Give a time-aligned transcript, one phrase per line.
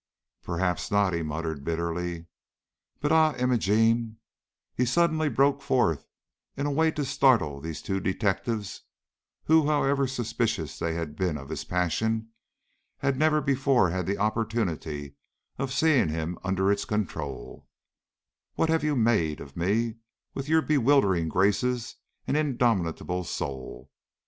[0.41, 2.25] "Perhaps not," he muttered, bitterly;
[3.01, 4.17] "but ah, Imogene,"
[4.73, 6.07] he suddenly broke forth,
[6.57, 8.81] in a way to startle these two detectives,
[9.43, 12.29] who, however suspicious they had been of his passion,
[12.97, 15.17] had never before had the opportunity
[15.59, 17.67] of seeing him under its control,
[18.55, 19.97] "what have you made of me
[20.33, 23.91] with your bewildering graces and indomitable soul?